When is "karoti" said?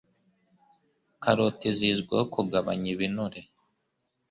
1.23-1.69